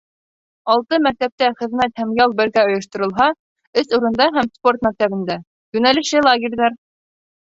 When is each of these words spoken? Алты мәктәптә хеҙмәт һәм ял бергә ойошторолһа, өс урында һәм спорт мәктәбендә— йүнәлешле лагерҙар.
Алты 0.75 0.97
мәктәптә 1.07 1.49
хеҙмәт 1.57 1.99
һәм 2.01 2.13
ял 2.19 2.31
бергә 2.39 2.63
ойошторолһа, 2.69 3.27
өс 3.81 3.93
урында 3.99 4.27
һәм 4.37 4.49
спорт 4.55 4.85
мәктәбендә— 4.89 5.37
йүнәлешле 5.79 6.25
лагерҙар. 6.29 6.79